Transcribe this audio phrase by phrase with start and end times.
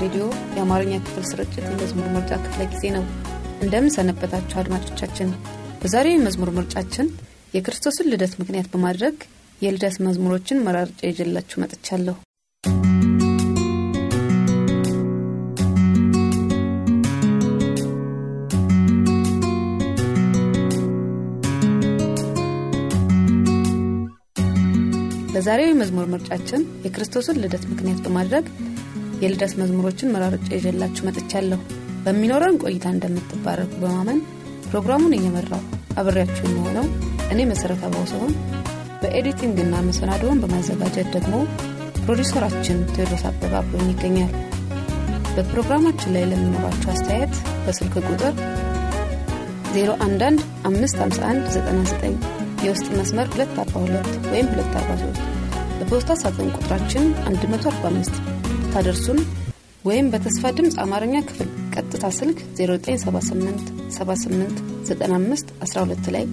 [0.00, 3.04] ሬዲዮ የአማርኛ ክፍል ስርጭት የመዝሙር ምርጫ ክፍለ ጊዜ ነው።
[3.62, 5.30] እንደምን ሰነበታችሁ አድማጮቻችን።
[5.82, 7.08] በዛሬው የመዝሙር ምርጫችን
[7.54, 9.16] የክርስቶስን ልደት ምክንያት በማድረግ
[9.60, 12.16] የልደት መዝሙሮችን መራርጫ ይዤላችሁ መጥቻለሁ።
[25.32, 28.46] በዛሬው የመዝሙር ምርጫችን የክርስቶስን ልደት ምክንያት በማድረግ
[29.20, 31.60] የልደት መዝሙሮችን መራርጫ ይዤላችሁ መጥቻለሁ።
[32.04, 34.20] በሚኖረን ቆይታ እንደምትባረኩ በማመን
[34.66, 35.62] ፕሮግራሙን እየመራው
[36.00, 36.86] አብሬያችሁ የሆነው
[37.32, 38.32] እኔ መሠረት አባው ሲሆን
[39.02, 41.34] በ editing ና መሰናዶውን በማዘጋጀት ደግሞ
[42.02, 44.32] ፕሮዲውሰራችን ቴዎድሮስ አበባ አብሮኝ ይገኛል።
[45.34, 47.34] በፕሮግራማችን ላይ ለሚኖራችሁ አስተያየት
[47.64, 48.34] በስልክ ቁጥር
[49.74, 52.26] 011 551
[52.64, 55.22] የውስጥ መስመር 242 ወይም 243
[55.78, 58.18] በፖስታ ሳጥን ቁጥራችን 145
[58.72, 59.18] ታደርሱን
[59.84, 64.58] ወይም በተስፋ ድምፅ አማርኛ ክፍል ቀጥታ ስልክ 0978 78
[64.90, 66.24] 95 12 ላይ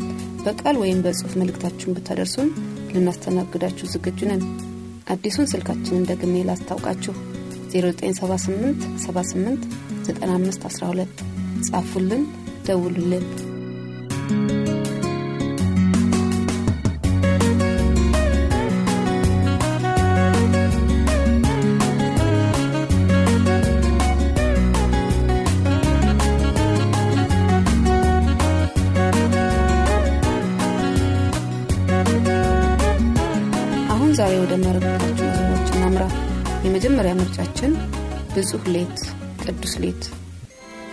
[0.46, 2.50] በቃል ወይም በጽሑፍ መልእክታችሁን ብታደርሱን
[2.94, 4.44] ልናስተናግዳችሁ ዝግጁ ነን።
[5.08, 7.16] አዲሱን ስልካችንን ደግሜ ላስታውቃችሁ
[7.74, 9.68] 0978 78
[10.08, 11.24] 95 12
[11.68, 12.24] ጻፉልን፣
[12.68, 13.26] ደውሉልን።
[37.18, 37.74] ምርጫችን
[38.34, 38.98] ብጹህ ሌት
[39.44, 40.04] ቅዱስ ሌት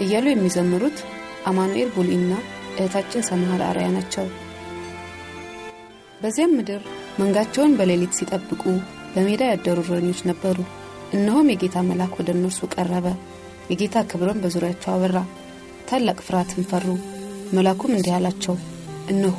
[0.01, 0.99] እያሉ የሚዘምሩት
[1.47, 2.33] አማኑኤል ቡሊና
[2.75, 4.27] እህታችን ሰምሃል አርያ ናቸው።
[6.21, 6.83] በዚያም ምድር
[7.21, 8.63] መንጋቸውን በሌሊት ሲጠብቁ
[9.15, 10.59] በሜዳ ያደሩ እረኞች ነበሩ።
[11.13, 13.07] እነሆም የጌታ መልአክ ወደ እነርሱ ቀረበ፣
[13.71, 15.19] የጌታ ክብርም በዙሪያቸው አበራ፣
[15.89, 16.87] ታላቅ ፍርሃትን ፈሩ።
[17.55, 18.57] መልአኩም እንዲህ አላቸው፣
[19.09, 19.39] እነሆ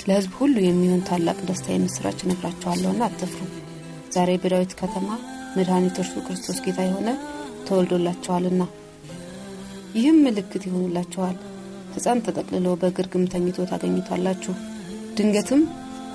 [0.00, 3.40] ስለ ሕዝብ ሁሉ የሚሆን ታላቅ ደስታ የምስራች እነግራችኋለሁና አትፍሩ።
[4.14, 5.08] ዛሬ በዳዊት ከተማ
[5.56, 7.08] መድኃኒት እርሱ ክርስቶስ ጌታ የሆነ
[7.68, 8.62] ተወልዶላችኋልና።
[9.94, 11.36] ይህም ምልክት ይሆኑላችኋል፣
[11.94, 14.54] ሕፃን ተጠቅልሎ በግርግም ተኝቶ ታገኙታላችሁ።
[15.16, 15.62] ድንገትም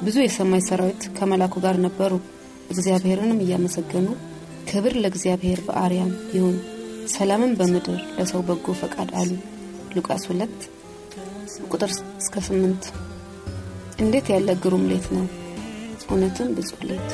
[0.03, 2.13] ብዙ የሰማይ ሰራዊት ከመላኩ ጋር ነበሩ፣
[2.69, 4.07] እግዚአብሔርንም እያመሰገኑ
[4.69, 6.55] ክብር ለእግዚአብሔር በአርያም ይሁን፣
[7.13, 9.31] ሰላምን በምድር ለሰው በጎ ፈቃድ አሉ።
[9.95, 10.69] ሉቃስ 2
[11.71, 12.87] ቁጥር እስከ 8
[13.99, 15.25] እንዴት ያለ ግሩም ሌት ነው!
[16.05, 17.09] እውነትም ብጹህ ሌት።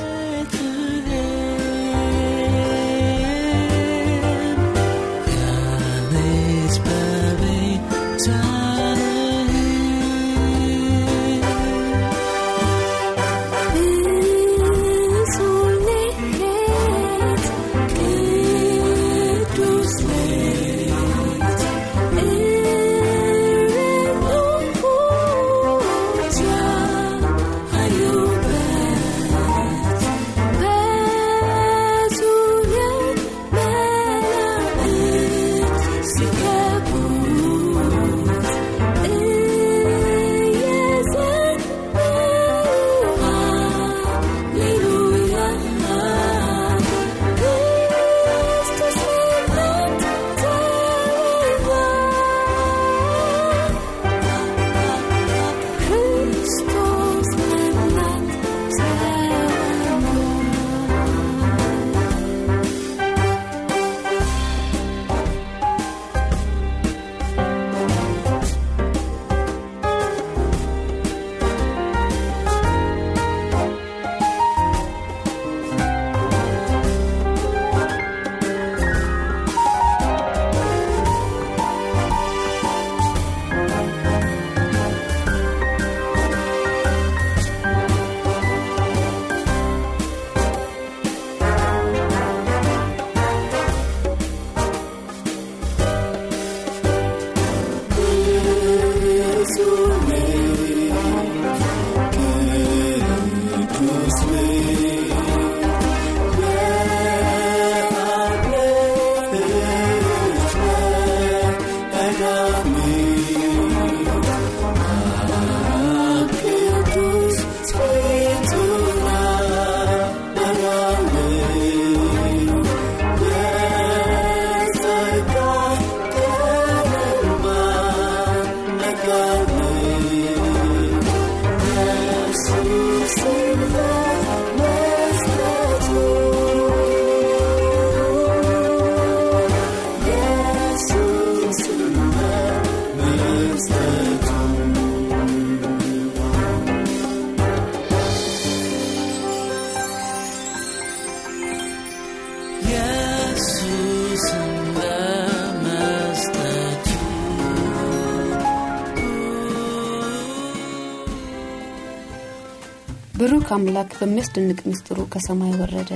[163.51, 165.91] አምላክ በሚያስደንቅ ምስጢሩ ከሰማይ ወረደ።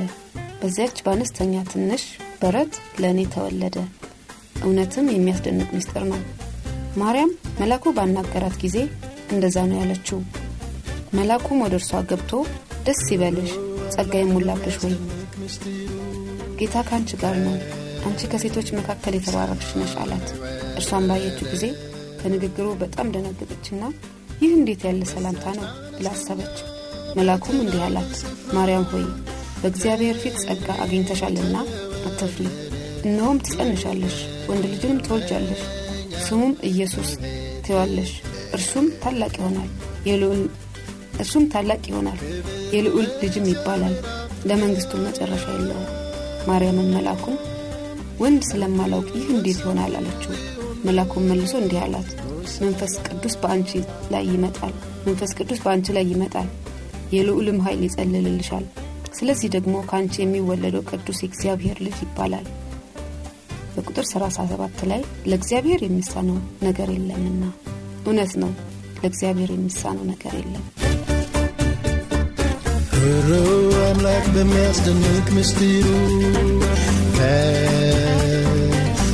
[0.60, 2.04] በዚያች በአነስተኛ ትንሽ
[2.42, 3.76] በረት ለእኔ ተወለደ።
[4.64, 6.22] እውነትም የሚያስደንቅ ምስጢር ነው።
[6.98, 8.78] ማርያም መላኩ ባናገራት ጊዜ
[9.34, 10.20] እንደዛ ነው ያለችው።
[11.14, 12.32] መላኩም ወደ እርሷ ገብቶ
[12.86, 13.52] ደስ ይበልሽ
[13.94, 14.96] ጸጋ የሞላብሽ ወይ?
[16.60, 17.56] ጌታ ከአንቺ ጋር ነው።
[18.06, 20.28] አንቺ ከሴቶች መካከል የተባረክሽ ነሽ አላት።
[20.76, 21.66] እርሷን ባየችው ጊዜ
[22.22, 23.84] ከንግግሩ በጣም ደነገጠችና
[24.42, 26.56] ይህ እንዴት ያለ ሰላምታ ነው ብላ አሰበች
[27.16, 28.14] መልአኩም እንዲህ አላት
[28.56, 29.06] ማርያም ሆይ
[29.62, 31.56] በእግዚአብሔር ፊት ጸጋ አግኝተሻልና
[32.08, 32.46] አትፍሪ።
[33.04, 34.16] እነሆም ትጸንሻለሽ
[34.50, 35.62] ወንድ ልጅንም ትወልጃለሽ
[36.26, 37.10] ስሙም ኢየሱስ
[37.66, 38.12] ትዋለሽ
[38.54, 39.70] እርሱም ታላቅ ይሆናል
[41.24, 42.20] እርሱም ታላቅ ይሆናል
[42.74, 43.96] የልዑል ልጅም ይባላል
[44.46, 45.90] ለመንግስቱ መጨረሻ የለውም።
[46.48, 47.36] ማርያምን መልአኩን
[48.20, 50.34] ወንድ ስለማላውቅ ይህ እንዴት ይሆናል አለችው።
[50.86, 52.10] መልአኩም መልሶ እንዲህ አላት
[52.64, 53.72] መንፈስ ቅዱስ በአንቺ
[54.14, 54.74] ላይ ይመጣል
[55.06, 56.48] መንፈስ ቅዱስ በአንቺ ላይ ይመጣል
[57.14, 58.66] የልዑልም ኃይል ይጸልልልሻል።
[59.18, 62.48] ስለዚህ ደግሞ ከአንቺ የሚወለደው ቅዱስ የእግዚአብሔር ልጅ ይባላል።
[63.76, 67.44] በቁጥር 37 ላይ ለእግዚአብሔር የሚሳነው ነገር የለምና።
[68.06, 68.52] እውነት ነው
[69.02, 70.66] ለእግዚአብሔር የሚሳነው ነገር የለም።
[73.26, 73.32] ሮ
[73.86, 75.88] አምላክ በሚያስደንቅ ምስጢሩ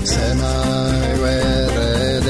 [0.02, 2.28] ከሰማይ ወረደ።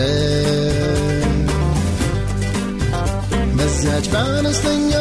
[3.57, 4.92] በዚያች በአነስተኛ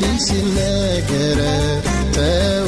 [0.00, 1.80] kendisine göre
[2.14, 2.67] tev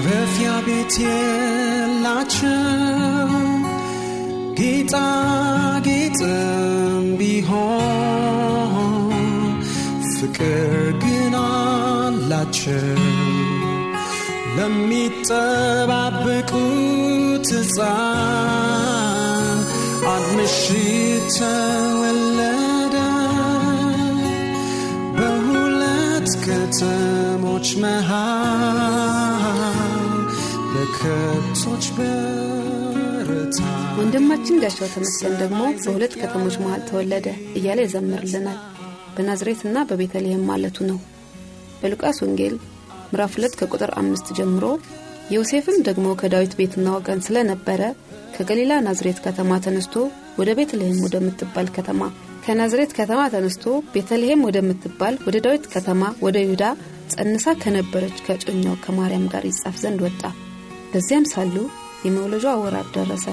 [0.00, 2.52] ቤት የላቸው
[4.58, 5.06] ጌጣጌጥም
[7.18, 9.14] ቢሆን
[10.12, 10.70] ፍቅር
[11.02, 13.02] ግን አላቸው
[16.18, 19.58] ለሚጠባበቁት ሕፃን
[20.08, 22.96] አንድ ምሽት ተወለደ
[25.18, 29.27] በሁለት ከተሞች መሃል
[30.88, 33.56] በከብቶች በረታ
[33.98, 37.26] ወንድማችን ጋሻው ተመስገን ደግሞ በሁለት ከተሞች መሃል ተወለደ
[37.58, 38.58] እያለ ይዘምርልናል
[39.16, 40.98] በናዝሬትና በቤተልሔም ማለቱ ነው።
[41.80, 42.54] በሉቃስ ወንጌል
[43.10, 44.64] ምዕራፍ 2 ከቁጥር አምስት ጀምሮ
[45.34, 47.82] ዮሴፍም ደግሞ ከዳዊት ቤትና ወገን ስለነበረ
[48.36, 49.94] ከገሊላ ናዝሬት ከተማ ተነስቶ
[50.40, 52.02] ወደ ቤተልሔም ወደምትባል ከተማ
[52.44, 53.64] ከናዝሬት ከተማ ተነስቶ
[53.94, 56.64] ቤተልሔም ወደምትባል ወደ ዳዊት ከተማ ወደ ይሁዳ
[57.14, 60.22] ጸንሳ ከነበረች ከጮኛው ከማርያም ጋር ይጻፍ ዘንድ ወጣ
[60.92, 61.54] በዚያም ሳሉ
[62.04, 63.26] የመውለጇ ወራት ደረሰ።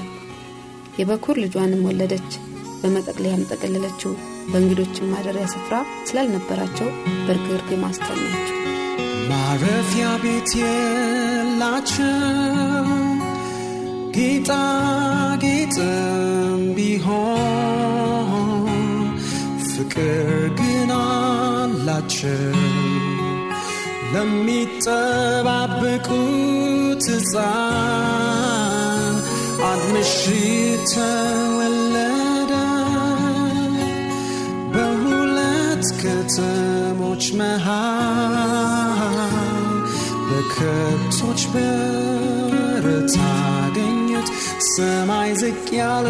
[0.98, 2.30] የበኩር ልጇንም ወለደች።
[2.80, 4.12] በመጠቅለያም ጠቀለለችው።
[4.50, 5.74] በእንግዶችም ማደሪያ ስፍራ
[6.08, 6.88] ስላልነበራቸው
[7.26, 8.52] በርግርግም አስተኛችው
[9.30, 12.12] ማረፊያ ቤት የላቸው
[14.16, 15.80] ጌጣጌጥም
[16.76, 18.26] ቢሆን
[19.70, 20.28] ፍቅር
[20.60, 22.56] ግን አላቸው
[26.96, 28.56] ለሚጠባበቁት ሕፃን
[29.68, 32.52] አንድ ምሽት ተወለደ
[34.72, 39.16] በሁለት ከተሞች መሃል
[40.28, 44.28] በከብቶች በረት አገኙት
[44.70, 46.08] ሰማይ ዝቅ ያለ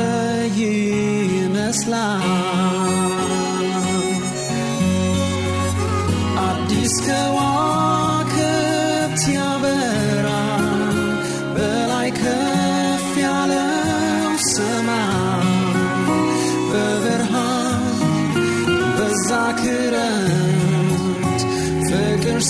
[1.32, 2.24] ይመስላል
[6.46, 8.05] አዲስ ከዋክብት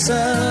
[0.07, 0.46] ፍቅር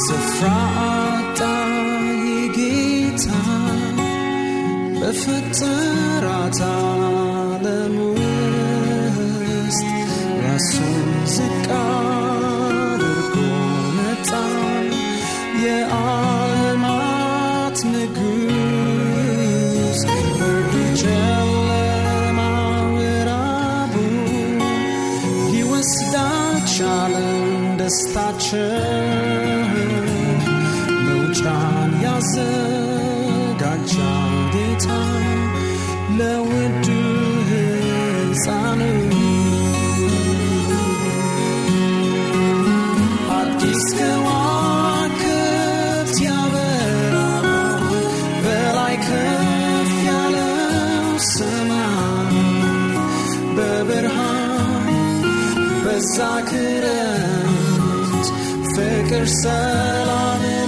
[0.00, 0.44] ስፍራ
[0.82, 1.40] አጣ
[2.26, 3.26] የጌታ
[5.00, 9.82] በፈጠራት ዓለም ውስጥ
[10.44, 11.08] ራሱን
[11.78, 13.36] አድርጎ
[13.98, 14.30] መጣ
[15.64, 16.98] የዓለማት
[17.92, 18.40] ንጉሥ
[20.32, 20.72] ብርዱ
[21.02, 22.38] ጨለማ
[22.92, 23.94] ምዕራቡ
[55.94, 56.18] በዛ
[56.48, 58.28] ክረምት
[58.72, 60.61] ፍቅር ሰላምን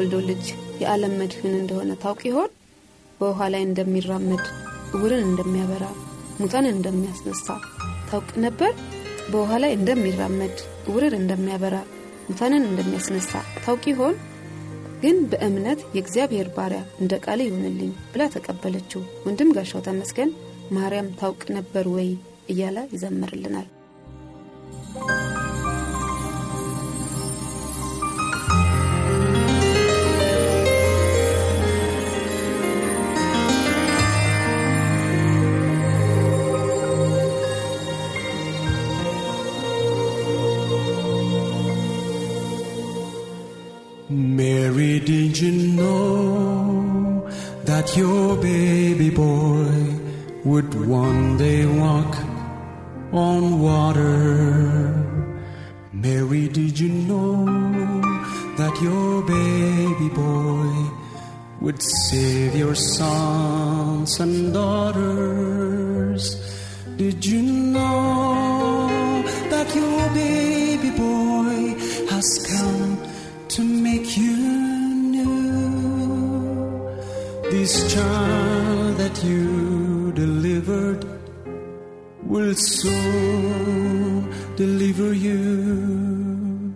[0.00, 0.44] የምትወልደው ልጅ
[0.80, 2.50] የዓለም መድህን እንደሆነ ታውቅ ይሆን?
[3.20, 4.44] በውኃ ላይ እንደሚራመድ
[4.94, 5.84] እውርን እንደሚያበራ
[6.40, 7.46] ሙታንን እንደሚያስነሳ
[8.10, 8.72] ታውቅ ነበር?
[9.32, 10.56] በውኃ ላይ እንደሚራመድ
[10.88, 11.76] እውርን እንደሚያበራ
[12.28, 13.32] ሙታንን እንደሚያስነሳ
[13.64, 14.14] ታውቅ ይሆን?
[15.02, 20.32] ግን በእምነት የእግዚአብሔር ባሪያ እንደ ቃል ይሆንልኝ ብላ ተቀበለችው። ወንድም ጋሻው ተመስገን
[20.78, 22.08] ማርያም ታውቅ ነበር ወይ
[22.48, 23.68] እያለ ይዘምርልናል።
[77.50, 81.02] This child that you delivered
[82.22, 86.74] will soon deliver you.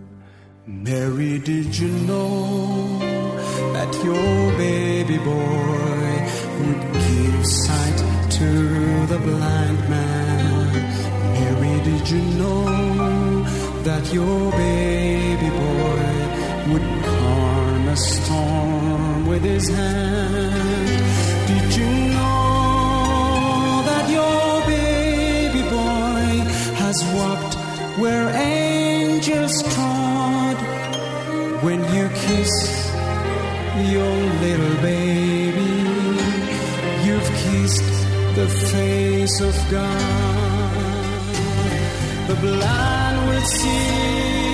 [0.65, 2.97] Mary, did you know
[3.75, 6.09] that your baby boy
[6.59, 7.99] would give sight
[8.39, 8.49] to
[9.05, 10.73] the blind man?
[11.35, 13.43] Mary, did you know
[13.83, 16.03] that your baby boy
[16.73, 19.02] would calm a storm
[19.33, 20.89] with his hand?
[21.49, 26.29] Did you know that your baby boy
[26.83, 27.55] has walked
[28.01, 30.57] where angels trod?
[31.65, 32.53] When you kiss
[33.95, 34.15] your
[34.45, 35.73] little baby,
[37.05, 37.89] you've kissed
[38.39, 41.25] the face of God.
[42.29, 44.52] The blind will see,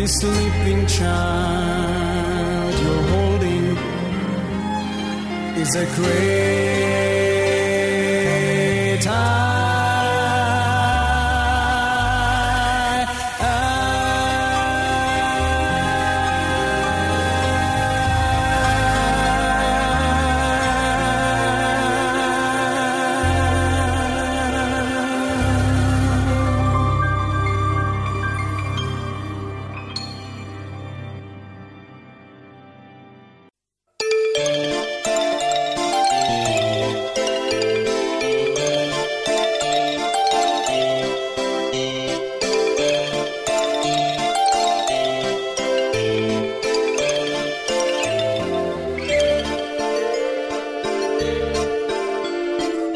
[0.00, 3.76] The sleeping child you're holding
[5.60, 7.29] is a great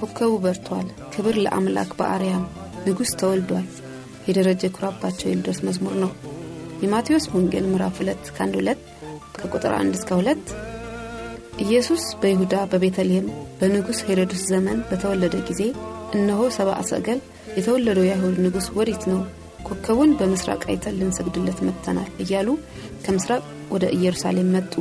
[0.00, 2.44] ኮከቡ በርቷል፣ ክብር ለአምላክ በአርያም
[2.86, 3.66] ንጉሥ ተወልዷል።
[4.26, 6.10] የደረጀ ኩራባቸው የልደት መዝሙር ነው።
[6.82, 8.82] የማቴዎስ ወንጌል ምዕራፍ 2 ከአንድ 2
[9.36, 10.50] ከቁጥር 1 እስከ 2
[11.64, 13.26] ኢየሱስ በይሁዳ በቤተልሔም
[13.60, 15.62] በንጉሥ ሄሮድስ ዘመን በተወለደ ጊዜ
[16.16, 17.20] እነሆ ሰብአ ሰገል
[17.56, 19.20] የተወለደው የአይሁድ ንጉሥ ወዴት ነው?
[19.66, 22.48] ኮከቡን በምስራቅ አይተን ልንሰግድለት መጥተናል እያሉ
[23.04, 24.72] ከምስራቅ ወደ ኢየሩሳሌም መጡ።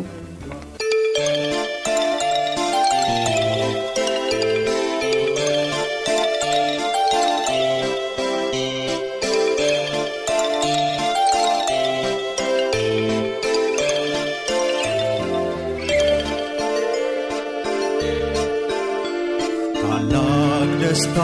[19.79, 21.17] ታላቅ ደስታ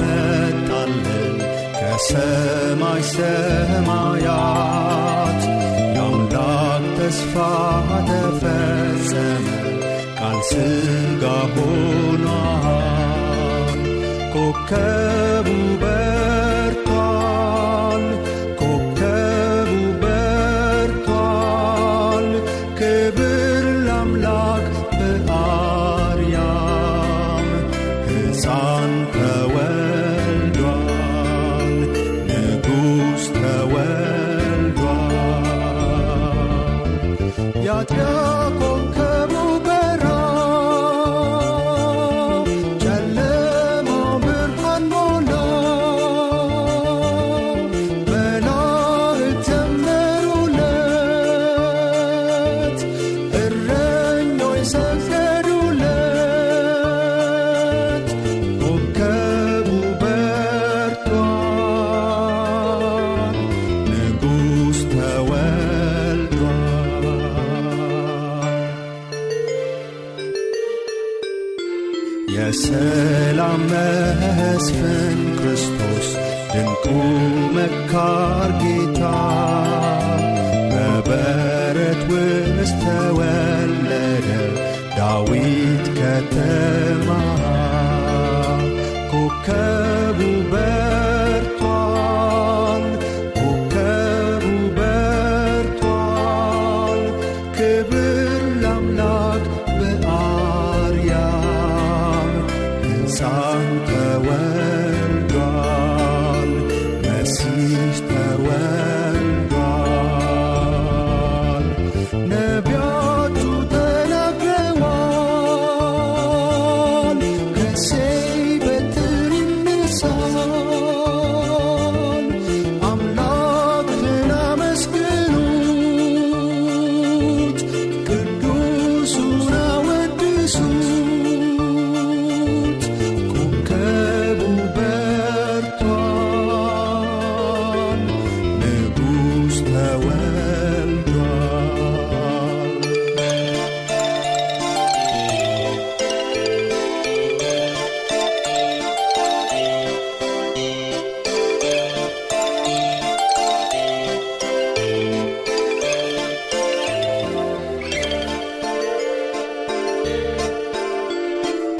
[0.00, 1.36] መጣለን
[1.96, 4.22] ከሰማይ ሰማያት
[5.96, 7.34] የአምላክ ተስፋ
[8.08, 9.44] ተፈጸመ
[10.18, 11.22] ቃል ሥጋ
[11.54, 12.32] ሆኗል።
[14.34, 15.46] ኮከቡ
[15.82, 16.13] በርቷል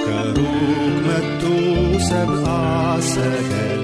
[0.05, 0.57] ከሩቅ
[1.07, 1.43] መጡ
[2.09, 2.47] ሰብአ
[3.13, 3.83] ሰገል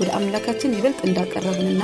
[0.00, 1.82] ወደ አምላካችን ይበልጥ እንዳቀረብንና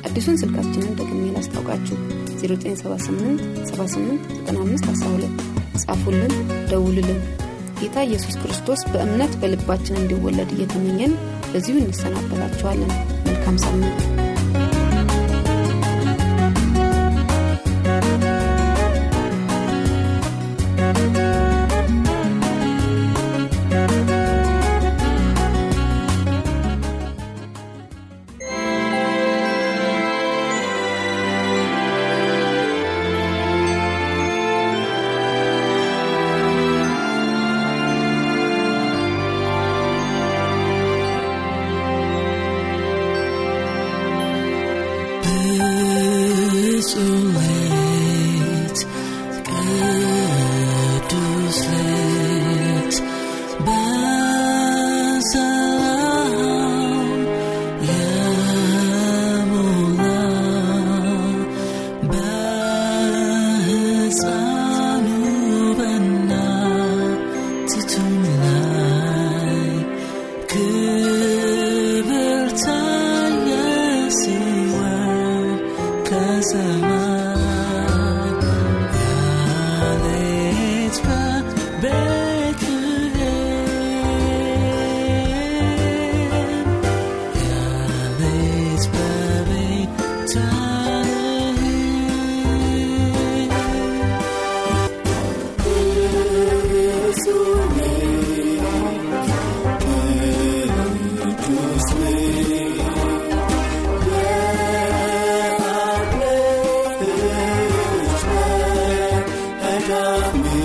[0.05, 1.97] አዲሱን ስልካችንን ደግሜ ላስታውቃችሁ።
[2.39, 5.33] 0978789512
[5.83, 6.33] ጻፉልን
[6.71, 7.19] ደውሉልን።
[7.79, 11.13] ጌታ ኢየሱስ ክርስቶስ በእምነት በልባችን እንዲወለድ እየተመኘን
[11.51, 12.91] በዚሁ እንሰናበታችኋለን።
[13.27, 13.99] መልካም ሳምንት
[109.85, 110.62] Mira mi